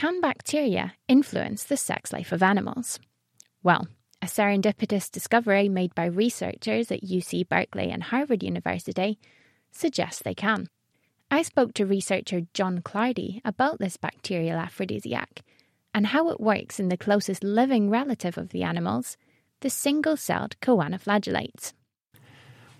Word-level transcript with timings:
Can 0.00 0.22
bacteria 0.22 0.94
influence 1.08 1.64
the 1.64 1.76
sex 1.76 2.10
life 2.10 2.32
of 2.32 2.42
animals? 2.42 2.98
Well, 3.62 3.86
a 4.22 4.26
serendipitous 4.26 5.10
discovery 5.10 5.68
made 5.68 5.94
by 5.94 6.06
researchers 6.06 6.90
at 6.90 7.02
UC 7.02 7.50
Berkeley 7.50 7.90
and 7.90 8.04
Harvard 8.04 8.42
University 8.42 9.18
suggests 9.70 10.22
they 10.22 10.32
can. 10.32 10.68
I 11.30 11.42
spoke 11.42 11.74
to 11.74 11.84
researcher 11.84 12.46
John 12.54 12.78
Clardy 12.78 13.42
about 13.44 13.78
this 13.78 13.98
bacterial 13.98 14.58
aphrodisiac 14.58 15.42
and 15.92 16.06
how 16.06 16.30
it 16.30 16.40
works 16.40 16.80
in 16.80 16.88
the 16.88 16.96
closest 16.96 17.44
living 17.44 17.90
relative 17.90 18.38
of 18.38 18.52
the 18.52 18.62
animals, 18.62 19.18
the 19.60 19.68
single 19.68 20.16
celled 20.16 20.58
choanoflagellates. 20.62 21.74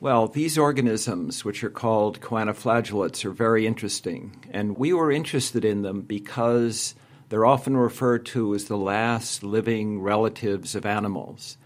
Well, 0.01 0.27
these 0.27 0.57
organisms, 0.57 1.45
which 1.45 1.63
are 1.65 1.69
called 1.69 2.23
choanoflagellates, 2.23 3.27
are 3.27 3.31
very 3.31 3.67
interesting. 3.67 4.43
And 4.51 4.79
we 4.79 4.95
were 4.95 5.13
interested 5.13 5.67
in 5.67 5.83
them 5.83 6.01
because 6.01 6.95
they're 7.31 7.47
often 7.47 7.77
referred 7.77 8.27
to 8.27 8.55
as 8.55 8.67
the 8.67 8.77
last 8.77 9.43
living 9.43 10.03
relatives 10.03 10.75
of 10.75 10.85
animals. 10.85 11.57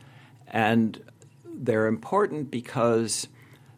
And 0.47 1.03
they're 1.45 1.87
important 1.87 2.51
because 2.51 3.27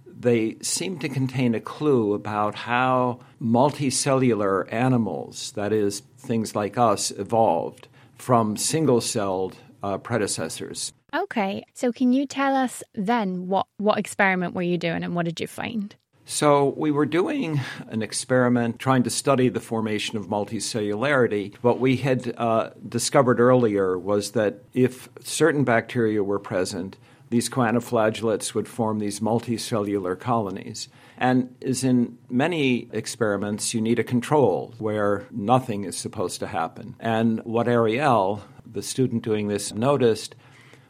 they 0.04 0.56
seem 0.62 0.98
to 0.98 1.08
contain 1.08 1.54
a 1.54 1.60
clue 1.60 2.12
about 2.12 2.54
how 2.56 3.20
multicellular 3.40 4.70
animals, 4.72 5.52
that 5.52 5.72
is, 5.72 6.00
things 6.18 6.56
like 6.56 6.76
us, 6.76 7.12
evolved 7.12 7.86
from 8.16 8.56
single 8.56 9.00
celled 9.00 9.56
uh, 9.82 9.96
predecessors. 9.98 10.92
Okay, 11.14 11.64
so 11.72 11.92
can 11.92 12.12
you 12.12 12.26
tell 12.26 12.56
us 12.56 12.82
then 12.94 13.46
what, 13.46 13.66
what 13.76 13.98
experiment 13.98 14.54
were 14.54 14.62
you 14.62 14.76
doing 14.76 15.04
and 15.04 15.14
what 15.14 15.24
did 15.24 15.38
you 15.38 15.46
find? 15.46 15.94
So, 16.28 16.74
we 16.76 16.90
were 16.90 17.06
doing 17.06 17.60
an 17.86 18.02
experiment 18.02 18.80
trying 18.80 19.04
to 19.04 19.10
study 19.10 19.48
the 19.48 19.60
formation 19.60 20.18
of 20.18 20.26
multicellularity. 20.26 21.54
What 21.62 21.78
we 21.78 21.98
had 21.98 22.34
uh, 22.36 22.70
discovered 22.88 23.38
earlier 23.38 23.96
was 23.96 24.32
that 24.32 24.64
if 24.74 25.08
certain 25.20 25.62
bacteria 25.62 26.24
were 26.24 26.40
present, 26.40 26.96
these 27.30 27.48
choanoflagellates 27.48 28.54
would 28.54 28.66
form 28.66 28.98
these 28.98 29.20
multicellular 29.20 30.18
colonies. 30.18 30.88
And 31.16 31.54
as 31.62 31.84
in 31.84 32.18
many 32.28 32.88
experiments, 32.92 33.72
you 33.72 33.80
need 33.80 34.00
a 34.00 34.04
control 34.04 34.74
where 34.78 35.26
nothing 35.30 35.84
is 35.84 35.96
supposed 35.96 36.40
to 36.40 36.48
happen. 36.48 36.96
And 36.98 37.38
what 37.44 37.68
Ariel, 37.68 38.42
the 38.70 38.82
student 38.82 39.22
doing 39.22 39.46
this, 39.46 39.72
noticed 39.72 40.34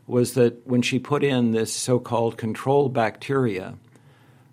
was 0.07 0.33
that 0.33 0.67
when 0.67 0.81
she 0.81 0.99
put 0.99 1.23
in 1.23 1.53
this 1.53 1.75
so 1.75 1.99
called 1.99 2.39
control 2.39 2.89
bacteria, 2.89 3.75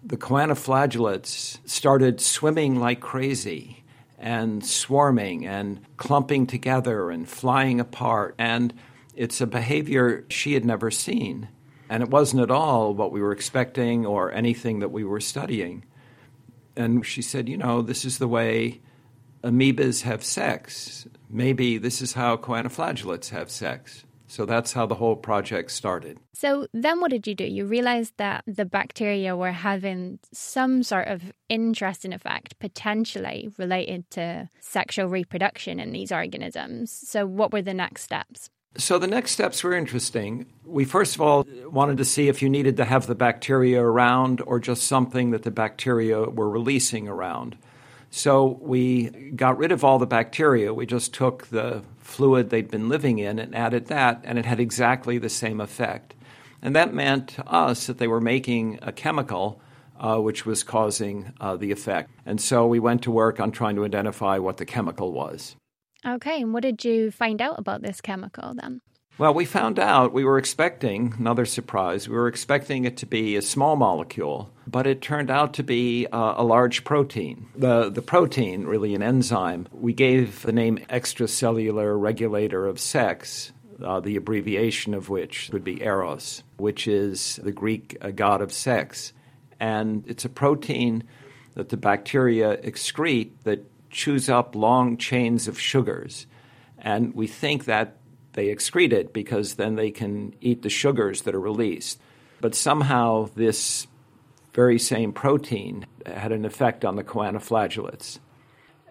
the 0.05 0.17
choanoflagellates 0.17 1.59
started 1.65 2.19
swimming 2.19 2.79
like 2.79 2.99
crazy 2.99 3.83
and 4.19 4.65
swarming 4.65 5.45
and 5.45 5.81
clumping 5.97 6.45
together 6.45 7.09
and 7.09 7.27
flying 7.27 7.79
apart. 7.79 8.35
And 8.37 8.73
it's 9.15 9.41
a 9.41 9.47
behavior 9.47 10.25
she 10.29 10.53
had 10.53 10.65
never 10.65 10.91
seen. 10.91 11.47
And 11.89 12.03
it 12.03 12.09
wasn't 12.09 12.41
at 12.41 12.51
all 12.51 12.94
what 12.94 13.11
we 13.11 13.22
were 13.22 13.31
expecting 13.31 14.05
or 14.05 14.31
anything 14.31 14.79
that 14.79 14.91
we 14.91 15.03
were 15.03 15.19
studying. 15.19 15.85
And 16.75 17.05
she 17.05 17.22
said, 17.22 17.47
You 17.47 17.57
know, 17.57 17.81
this 17.81 18.03
is 18.03 18.17
the 18.17 18.28
way 18.28 18.81
amoebas 19.44 20.01
have 20.01 20.23
sex. 20.23 21.07
Maybe 21.29 21.78
this 21.78 22.01
is 22.01 22.13
how 22.13 22.38
choanoflagellates 22.38 23.29
have 23.29 23.51
sex. 23.51 24.03
So 24.33 24.47
that's 24.47 24.73
how 24.73 24.88
the 24.88 24.95
whole 24.95 25.16
project 25.16 25.69
started. 25.69 26.17
So 26.33 26.66
then 26.73 26.99
what 26.99 27.11
did 27.11 27.27
you 27.27 27.35
do? 27.35 27.44
You 27.44 27.67
realized 27.67 28.13
that 28.17 28.44
the 28.47 28.66
bacteria 28.66 29.35
were 29.38 29.51
having 29.51 30.17
some 30.31 30.81
sort 30.81 31.07
of 31.07 31.21
interesting 31.49 32.13
effect, 32.13 32.57
potentially 32.57 33.51
related 33.59 34.09
to 34.09 34.49
sexual 34.59 35.05
reproduction 35.05 35.79
in 35.79 35.91
these 35.91 36.11
organisms. 36.11 36.91
So 36.91 37.27
what 37.27 37.53
were 37.53 37.61
the 37.61 37.75
next 37.75 38.01
steps? 38.01 38.49
So 38.75 38.97
the 38.97 39.05
next 39.05 39.33
steps 39.33 39.63
were 39.63 39.75
interesting. 39.75 40.47
We 40.66 40.83
first 40.83 41.13
of 41.13 41.22
all 41.22 41.45
wanted 41.66 41.97
to 41.97 42.05
see 42.05 42.27
if 42.27 42.41
you 42.41 42.49
needed 42.49 42.77
to 42.77 42.85
have 42.85 43.05
the 43.05 43.13
bacteria 43.13 43.83
around 43.83 44.41
or 44.47 44.59
just 44.59 44.88
something 44.88 45.29
that 45.29 45.43
the 45.43 45.51
bacteria 45.51 46.22
were 46.22 46.49
releasing 46.49 47.07
around. 47.07 47.55
So 48.16 48.59
we 48.62 49.09
got 49.35 49.57
rid 49.57 49.72
of 49.72 49.84
all 49.84 49.97
the 49.97 50.06
bacteria. 50.06 50.72
We 50.72 50.85
just 50.85 51.16
took 51.16 51.47
the 51.47 51.81
fluid 51.97 52.51
they'd 52.51 52.69
been 52.69 52.88
living 52.88 53.18
in 53.18 53.40
and 53.40 53.56
added 53.56 53.88
that, 53.88 54.22
and 54.24 54.38
it 54.38 54.46
had 54.46 54.59
exactly 54.59 55.18
the 55.18 55.29
same 55.29 55.59
effect. 55.59 56.13
And 56.62 56.75
that 56.75 56.94
meant 56.94 57.29
to 57.29 57.47
us 57.47 57.88
that 57.88 57.97
they 57.97 58.07
were 58.07 58.22
making 58.22 58.78
a 58.84 58.91
chemical 58.91 59.59
uh, 60.00 60.19
which 60.19 60.46
was 60.46 60.63
causing 60.63 61.34
uh, 61.41 61.56
the 61.56 61.72
effect. 61.72 62.12
And 62.23 62.40
so 62.40 62.68
we 62.68 62.79
went 62.79 63.02
to 63.03 63.12
work 63.12 63.40
on 63.40 63.52
trying 63.52 63.75
to 63.78 63.85
identify 63.85 64.38
what 64.38 64.57
the 64.57 64.66
chemical 64.66 65.12
was. 65.12 65.56
Okay, 66.06 66.40
and 66.41 66.53
what 66.53 66.62
did 66.62 66.85
you 66.85 67.09
find 67.09 67.41
out 67.41 67.57
about 67.57 67.81
this 67.81 68.00
chemical 68.00 68.53
then? 68.53 68.81
Well, 69.19 69.35
we 69.35 69.46
found 69.46 69.78
out 69.78 70.12
we 70.12 70.24
were 70.24 70.40
expecting 70.40 71.13
another 71.19 71.46
surprise. 71.46 72.09
We 72.09 72.16
were 72.16 72.28
expecting 72.28 72.85
it 72.85 72.97
to 72.97 73.06
be 73.06 73.35
a 73.35 73.44
small 73.44 73.75
molecule, 73.75 74.51
but 74.66 74.88
it 74.88 75.01
turned 75.01 75.29
out 75.29 75.53
to 75.56 75.63
be 75.63 76.07
uh, 76.07 76.34
a 76.38 76.44
large 76.44 76.84
protein. 76.84 77.46
The, 77.56 77.91
the 77.91 78.02
protein, 78.02 78.66
really 78.66 78.96
an 78.96 79.03
enzyme, 79.03 79.68
we 79.72 79.94
gave 79.94 80.41
the 80.41 80.52
name 80.52 80.79
extracellular 80.90 82.00
regulator 82.00 82.66
of 82.66 82.79
sex, 82.79 83.52
uh, 83.84 84.00
the 84.00 84.16
abbreviation 84.16 84.96
of 84.96 85.09
which 85.09 85.52
would 85.53 85.63
be 85.63 85.84
Eros, 85.84 86.41
which 86.57 86.88
is 86.88 87.40
the 87.44 87.52
Greek 87.52 87.96
uh, 88.02 88.09
god 88.09 88.41
of 88.41 88.52
sex. 88.52 89.13
And 89.59 90.03
it's 90.07 90.25
a 90.25 90.29
protein 90.29 91.03
that 91.53 91.69
the 91.69 91.78
bacteria 91.78 92.57
excrete 92.57 93.31
that 93.44 93.69
chews 93.91 94.28
up 94.28 94.56
long 94.56 94.97
chains 94.97 95.47
of 95.47 95.59
sugars. 95.59 96.25
And 96.79 97.13
we 97.13 97.28
think 97.28 97.66
that 97.66 97.97
they 98.33 98.47
excrete 98.47 98.94
it 98.94 99.13
because 99.13 99.55
then 99.55 99.75
they 99.75 99.91
can 99.91 100.35
eat 100.41 100.61
the 100.61 100.69
sugars 100.69 101.21
that 101.23 101.35
are 101.35 101.39
released. 101.39 101.99
But 102.41 102.55
somehow 102.55 103.29
this 103.35 103.88
very 104.53 104.77
same 104.77 105.13
protein 105.13 105.85
had 106.05 106.31
an 106.31 106.45
effect 106.45 106.85
on 106.85 106.95
the 106.95 107.03
choanoflagellates. 107.03 108.19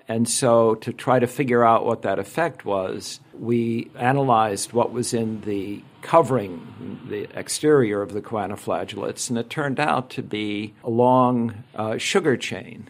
And 0.09 0.29
so, 0.29 0.75
to 0.77 0.93
try 0.93 1.21
to 1.21 1.27
figure 1.27 1.65
out 1.65 1.87
what 1.87 2.03
that 2.03 2.19
effect 2.19 2.65
was, 2.65 3.21
we 3.39 3.91
analyzed 3.95 4.73
what 4.73 4.93
was 4.93 5.15
in 5.15 5.43
the 5.43 5.83
covering, 6.03 7.01
the 7.09 7.29
exterior 7.39 8.03
of 8.03 8.13
the 8.13 8.21
choanoflagellates, 8.21 9.31
and 9.31 9.39
it 9.39 9.49
turned 9.49 9.79
out 9.79 10.11
to 10.11 10.23
be 10.23 10.75
a 10.83 10.91
long 10.91 11.63
uh, 11.77 11.99
sugar 11.99 12.37
chain 12.37 12.89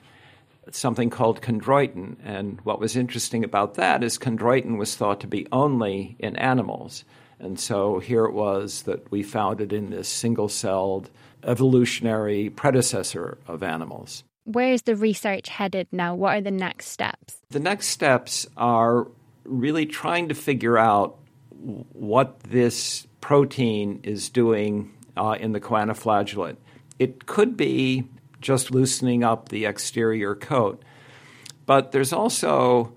something 0.74 1.10
called 1.10 1.42
chondroitin. 1.42 2.16
And 2.24 2.60
what 2.62 2.80
was 2.80 2.96
interesting 2.96 3.44
about 3.44 3.74
that 3.74 4.02
is 4.02 4.18
chondroitin 4.18 4.78
was 4.78 4.96
thought 4.96 5.20
to 5.20 5.26
be 5.26 5.46
only 5.52 6.16
in 6.18 6.36
animals. 6.36 7.04
And 7.38 7.58
so 7.58 7.98
here 7.98 8.24
it 8.24 8.32
was 8.32 8.82
that 8.82 9.10
we 9.10 9.22
found 9.22 9.60
it 9.60 9.72
in 9.72 9.90
this 9.90 10.08
single 10.08 10.48
celled 10.48 11.10
evolutionary 11.42 12.50
predecessor 12.50 13.38
of 13.46 13.62
animals. 13.62 14.22
Where 14.44 14.72
is 14.72 14.82
the 14.82 14.96
research 14.96 15.48
headed 15.48 15.88
now? 15.92 16.14
What 16.14 16.36
are 16.36 16.40
the 16.40 16.50
next 16.50 16.86
steps? 16.88 17.38
The 17.50 17.60
next 17.60 17.88
steps 17.88 18.46
are 18.56 19.06
really 19.44 19.86
trying 19.86 20.28
to 20.28 20.34
figure 20.34 20.78
out 20.78 21.18
what 21.92 22.40
this 22.40 23.06
protein 23.20 24.00
is 24.02 24.28
doing 24.28 24.92
uh, 25.16 25.36
in 25.38 25.52
the 25.52 25.60
choanoflagellate. 25.60 26.56
It 26.98 27.26
could 27.26 27.56
be 27.56 28.04
just 28.42 28.70
loosening 28.70 29.24
up 29.24 29.48
the 29.48 29.64
exterior 29.64 30.34
coat. 30.34 30.82
But 31.64 31.92
there's 31.92 32.12
also 32.12 32.92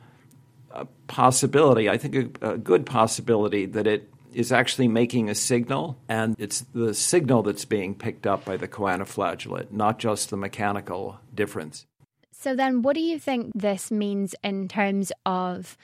a 0.72 0.86
possibility, 1.08 1.90
I 1.90 1.98
think 1.98 2.40
a, 2.42 2.54
a 2.54 2.58
good 2.58 2.86
possibility, 2.86 3.66
that 3.68 3.88
it 3.88 4.12
is 4.34 4.52
actually 4.52 4.90
making 4.90 5.30
a 5.30 5.36
signal, 5.36 5.98
and 6.10 6.36
it's 6.38 6.62
the 6.74 6.94
signal 6.94 7.44
that's 7.44 7.64
being 7.64 7.96
picked 7.96 8.28
up 8.28 8.44
by 8.44 8.58
the 8.58 8.68
choanoflagellate, 8.68 9.72
not 9.72 9.98
just 9.98 10.30
the 10.30 10.38
mechanical 10.38 11.20
difference. 11.34 11.86
So, 12.32 12.56
then 12.56 12.82
what 12.82 12.96
do 12.96 13.02
you 13.02 13.18
think 13.18 13.52
this 13.56 13.90
means 13.90 14.36
in 14.44 14.68
terms 14.68 15.12
of 15.26 15.78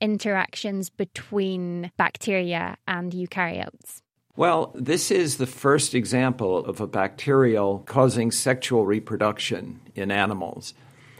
interactions 0.00 0.90
between 0.90 1.92
bacteria 1.96 2.76
and 2.88 3.12
eukaryotes? 3.12 4.02
Well, 4.34 4.72
this 4.74 5.10
is 5.10 5.36
the 5.36 5.46
first 5.46 5.94
example 5.94 6.64
of 6.64 6.80
a 6.80 6.86
bacterial 6.86 7.80
causing 7.80 8.30
sexual 8.30 8.86
reproduction 8.86 9.80
in 9.94 10.10
animals. 10.10 10.72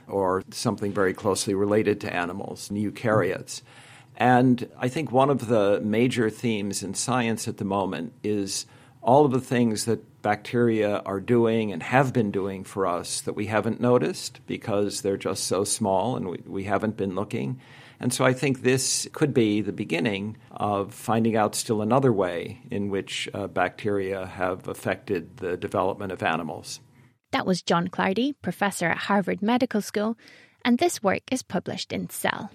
or 0.08 0.42
something 0.50 0.92
very 0.92 1.14
closely 1.14 1.54
related 1.54 2.00
to 2.00 2.14
animals, 2.14 2.68
eukaryotes. 2.70 3.62
And 4.16 4.68
I 4.76 4.88
think 4.88 5.10
one 5.10 5.30
of 5.30 5.46
the 5.46 5.80
major 5.80 6.28
themes 6.28 6.82
in 6.82 6.92
science 6.94 7.48
at 7.48 7.56
the 7.56 7.64
moment 7.64 8.12
is 8.22 8.66
all 9.00 9.24
of 9.24 9.32
the 9.32 9.40
things 9.40 9.84
that 9.86 10.20
bacteria 10.20 10.98
are 11.06 11.20
doing 11.20 11.72
and 11.72 11.82
have 11.82 12.12
been 12.12 12.30
doing 12.30 12.62
for 12.64 12.86
us 12.86 13.20
that 13.22 13.34
we 13.34 13.46
haven't 13.46 13.80
noticed 13.80 14.40
because 14.46 15.00
they're 15.00 15.16
just 15.16 15.44
so 15.44 15.64
small 15.64 16.16
and 16.16 16.28
we, 16.28 16.42
we 16.46 16.64
haven't 16.64 16.96
been 16.96 17.14
looking. 17.14 17.60
And 18.02 18.12
so 18.12 18.24
I 18.24 18.32
think 18.32 18.62
this 18.62 19.08
could 19.12 19.32
be 19.32 19.60
the 19.60 19.72
beginning 19.72 20.36
of 20.50 20.92
finding 20.92 21.36
out 21.36 21.54
still 21.54 21.82
another 21.82 22.12
way 22.12 22.60
in 22.68 22.90
which 22.90 23.28
uh, 23.32 23.46
bacteria 23.46 24.26
have 24.26 24.66
affected 24.66 25.36
the 25.36 25.56
development 25.56 26.10
of 26.10 26.20
animals. 26.20 26.80
That 27.30 27.46
was 27.46 27.62
John 27.62 27.86
Clardy, 27.86 28.34
professor 28.42 28.88
at 28.88 28.98
Harvard 28.98 29.40
Medical 29.40 29.80
School, 29.80 30.18
and 30.64 30.78
this 30.78 31.00
work 31.00 31.22
is 31.30 31.44
published 31.44 31.92
in 31.92 32.10
Cell. 32.10 32.50